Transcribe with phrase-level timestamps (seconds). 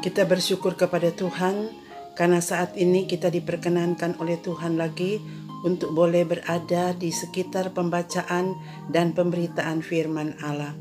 [0.00, 1.76] Kita bersyukur kepada Tuhan
[2.16, 5.20] karena saat ini kita diperkenankan oleh Tuhan lagi
[5.60, 8.56] untuk boleh berada di sekitar pembacaan
[8.88, 10.72] dan pemberitaan firman Allah.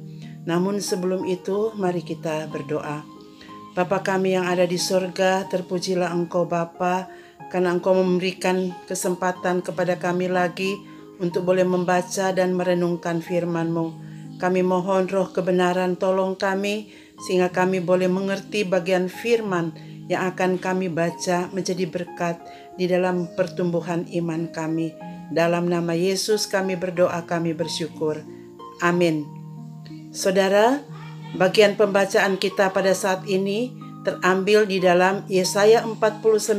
[0.47, 3.03] Namun sebelum itu mari kita berdoa.
[3.75, 7.11] Bapa kami yang ada di sorga, terpujilah Engkau Bapa,
[7.51, 10.79] karena Engkau memberikan kesempatan kepada kami lagi
[11.19, 14.07] untuk boleh membaca dan merenungkan firman-Mu.
[14.39, 16.87] Kami mohon roh kebenaran tolong kami,
[17.27, 19.75] sehingga kami boleh mengerti bagian firman
[20.09, 22.41] yang akan kami baca menjadi berkat
[22.79, 24.95] di dalam pertumbuhan iman kami.
[25.29, 28.25] Dalam nama Yesus kami berdoa, kami bersyukur.
[28.81, 29.29] Amin.
[30.09, 30.81] Saudara,
[31.37, 33.69] bagian pembacaan kita pada saat ini
[34.01, 36.57] terambil di dalam Yesaya 49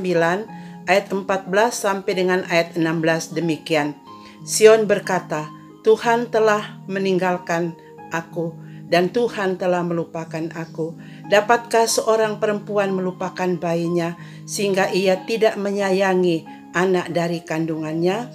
[0.87, 3.99] ayat 14 sampai dengan ayat 16 demikian.
[4.47, 5.51] Sion berkata,
[5.83, 7.75] Tuhan telah meninggalkan
[8.15, 10.99] aku dan Tuhan telah melupakan aku.
[11.31, 18.27] Dapatkah seorang perempuan melupakan bayinya sehingga ia tidak menyayangi anak dari kandungannya?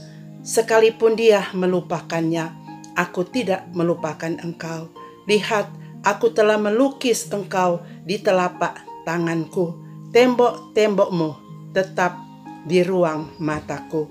[0.41, 2.55] Sekalipun dia melupakannya,
[2.95, 4.87] aku tidak melupakan engkau.
[5.27, 5.67] Lihat,
[6.07, 9.75] aku telah melukis engkau di telapak tanganku.
[10.15, 11.29] Tembok-tembokmu
[11.75, 12.15] tetap
[12.63, 14.07] di ruang mataku.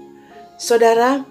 [0.60, 1.24] Saudara,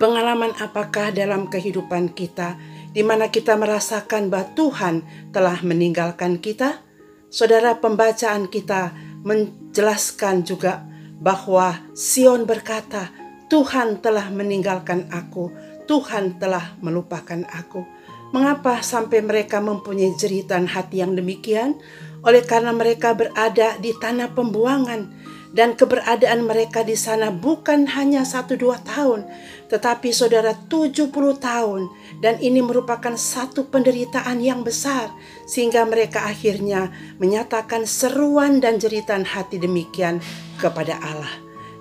[0.00, 2.56] pengalaman apakah dalam kehidupan kita
[2.90, 4.94] di mana kita merasakan bahwa Tuhan
[5.30, 6.82] telah meninggalkan kita?
[7.30, 8.90] Saudara, pembacaan kita
[9.22, 10.82] menjelaskan juga
[11.22, 13.14] bahwa Sion berkata,
[13.46, 15.54] "Tuhan telah meninggalkan aku,
[15.86, 17.86] Tuhan telah melupakan aku."
[18.30, 21.78] Mengapa sampai mereka mempunyai jeritan hati yang demikian?
[22.22, 25.10] Oleh karena mereka berada di tanah pembuangan
[25.50, 29.26] dan keberadaan mereka di sana bukan hanya satu dua tahun,
[29.66, 31.10] tetapi saudara 70
[31.42, 31.90] tahun
[32.22, 35.10] dan ini merupakan satu penderitaan yang besar
[35.50, 40.22] sehingga mereka akhirnya menyatakan seruan dan jeritan hati demikian
[40.62, 41.34] kepada Allah.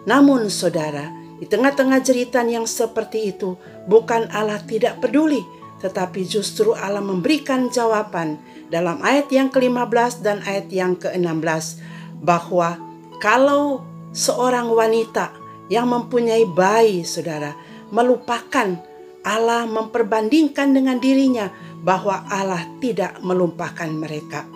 [0.09, 3.53] Namun saudara, di tengah-tengah jeritan yang seperti itu
[3.85, 5.45] bukan Allah tidak peduli,
[5.77, 8.41] tetapi justru Allah memberikan jawaban
[8.73, 11.79] dalam ayat yang ke-15 dan ayat yang ke-16
[12.19, 12.88] bahwa
[13.19, 13.83] kalau
[14.15, 15.35] seorang wanita
[15.69, 17.53] yang mempunyai bayi, saudara,
[17.93, 18.79] melupakan
[19.21, 21.51] Allah memperbandingkan dengan dirinya
[21.83, 24.47] bahwa Allah tidak melupakan mereka.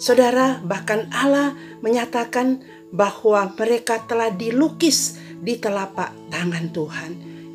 [0.00, 1.54] Saudara, bahkan Allah
[1.84, 7.10] menyatakan bahwa mereka telah dilukis di telapak tangan Tuhan.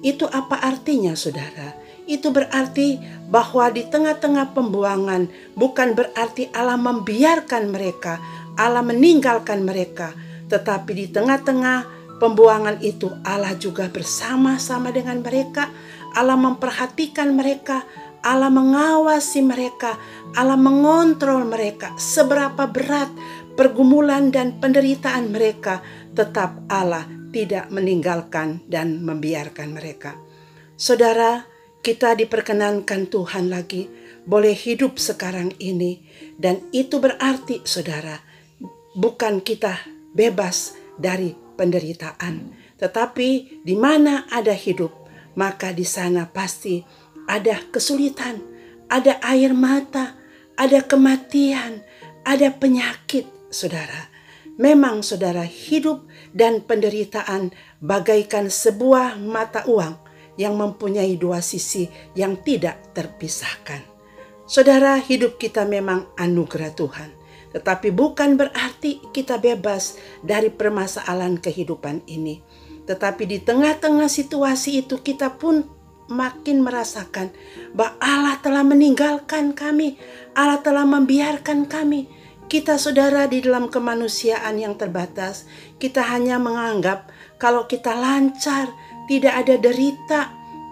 [0.06, 1.84] Itu apa artinya, saudara?
[2.04, 3.00] itu berarti
[3.32, 8.20] bahwa di tengah-tengah pembuangan bukan berarti Allah membiarkan mereka,
[8.60, 10.12] Allah meninggalkan mereka,
[10.48, 15.68] tetapi di tengah-tengah pembuangan itu Allah juga bersama-sama dengan mereka,
[16.14, 17.84] Allah memperhatikan mereka,
[18.24, 20.00] Allah mengawasi mereka,
[20.38, 21.92] Allah mengontrol mereka.
[22.00, 23.12] Seberapa berat
[23.60, 25.84] pergumulan dan penderitaan mereka,
[26.16, 30.16] tetap Allah tidak meninggalkan dan membiarkan mereka.
[30.78, 31.44] Saudara,
[31.84, 33.92] kita diperkenankan Tuhan lagi.
[34.24, 36.00] Boleh hidup sekarang ini.
[36.40, 38.16] Dan itu berarti saudara
[38.96, 42.54] bukan kita bebas dari penderitaan.
[42.78, 44.94] Tetapi di mana ada hidup
[45.34, 46.86] maka di sana pasti
[47.26, 48.38] ada kesulitan
[48.90, 50.14] ada air mata
[50.54, 51.82] ada kematian
[52.24, 54.14] ada penyakit saudara.
[54.54, 57.50] Memang saudara hidup dan penderitaan
[57.82, 59.98] bagaikan sebuah mata uang
[60.38, 63.82] yang mempunyai dua sisi yang tidak terpisahkan.
[64.46, 67.10] Saudara, hidup kita memang anugerah Tuhan,
[67.54, 72.42] tetapi bukan berarti kita bebas dari permasalahan kehidupan ini.
[72.90, 75.64] Tetapi di tengah-tengah situasi itu kita pun
[76.10, 77.32] makin merasakan
[77.72, 79.96] bahwa Allah telah meninggalkan kami,
[80.36, 82.10] Allah telah membiarkan kami.
[82.52, 85.48] Kita saudara di dalam kemanusiaan yang terbatas,
[85.80, 87.08] kita hanya menganggap
[87.40, 88.70] kalau kita lancar,
[89.08, 90.22] tidak ada derita,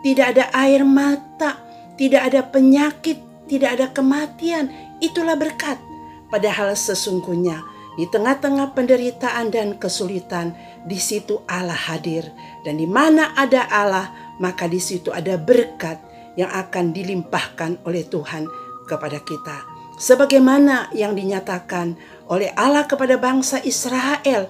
[0.03, 1.57] tidak ada air mata,
[1.95, 3.17] tidak ada penyakit,
[3.47, 4.69] tidak ada kematian.
[4.99, 5.90] Itulah berkat.
[6.31, 7.59] Padahal sesungguhnya
[7.99, 10.55] di tengah-tengah penderitaan dan kesulitan,
[10.87, 12.31] di situ Allah hadir.
[12.63, 15.99] Dan di mana ada Allah, maka di situ ada berkat
[16.39, 18.47] yang akan dilimpahkan oleh Tuhan
[18.87, 19.67] kepada kita.
[19.99, 21.99] Sebagaimana yang dinyatakan
[22.31, 24.47] oleh Allah kepada bangsa Israel,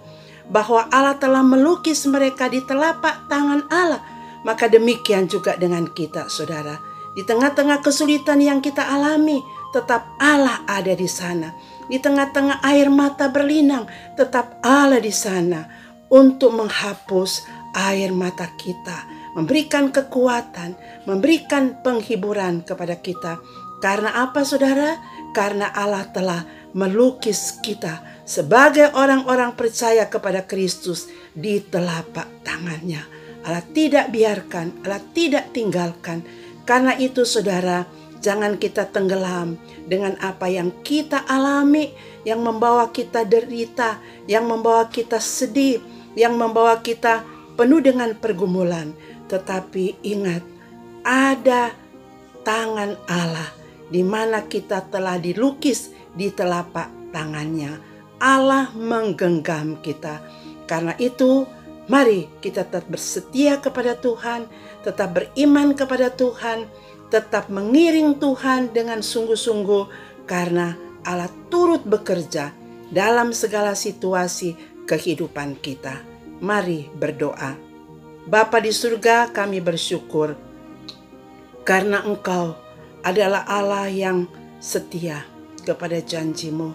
[0.52, 4.04] bahwa Allah telah melukis mereka di telapak tangan Allah,
[4.46, 6.78] maka demikian juga dengan kita, saudara.
[7.18, 11.52] Di tengah-tengah kesulitan yang kita alami, tetap Allah ada di sana.
[11.88, 15.68] Di tengah-tengah air mata berlinang, tetap Allah di sana
[16.08, 20.76] untuk menghapus air mata kita, memberikan kekuatan,
[21.08, 23.40] memberikan penghiburan kepada kita.
[23.84, 25.00] Karena apa, saudara?
[25.32, 33.04] Karena Allah telah melukis kita sebagai orang-orang percaya kepada Kristus di telapak tangannya.
[33.42, 36.22] Allah tidak biarkan, Allah tidak tinggalkan.
[36.62, 37.90] Karena itu saudara,
[38.22, 39.58] jangan kita tenggelam
[39.90, 41.92] dengan apa yang kita alami,
[42.24, 43.98] yang membawa kita derita,
[44.30, 45.82] yang membawa kita sedih,
[46.14, 47.26] yang membawa kita
[47.58, 48.94] penuh dengan pergumulan.
[49.28, 50.46] Tetapi ingat,
[51.02, 51.74] ada
[52.46, 53.50] tangan Allah
[53.92, 57.82] di mana kita telah dilukis di telapak tangannya.
[58.22, 60.22] Allah menggenggam kita.
[60.70, 61.44] Karena itu,
[61.90, 64.46] mari kita tetap bersetia kepada Tuhan,
[64.86, 66.70] tetap beriman kepada Tuhan,
[67.12, 69.86] tetap mengiring Tuhan dengan sungguh-sungguh
[70.24, 72.56] karena Allah turut bekerja
[72.88, 74.56] dalam segala situasi
[74.88, 76.00] kehidupan kita.
[76.42, 77.54] Mari berdoa.
[78.26, 80.40] Bapa di surga, kami bersyukur
[81.68, 82.58] karena Engkau
[83.06, 84.26] adalah Allah yang
[84.62, 85.26] setia
[85.66, 86.74] kepada janjimu.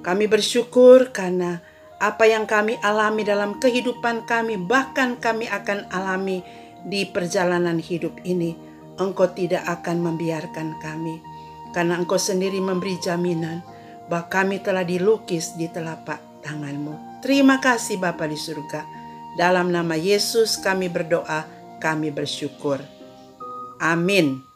[0.00, 1.62] Kami bersyukur karena
[2.00, 6.40] apa yang kami alami dalam kehidupan kami, bahkan kami akan alami
[6.88, 8.56] di perjalanan hidup ini,
[9.00, 11.24] Engkau tidak akan membiarkan kami,
[11.72, 13.64] karena Engkau sendiri memberi jaminan
[14.12, 17.24] bahwa kami telah dilukis di telapak tanganmu.
[17.24, 18.84] Terima kasih Bapa di surga.
[19.40, 21.48] Dalam nama Yesus kami berdoa,
[21.80, 22.84] kami bersyukur.
[23.80, 24.49] Amin.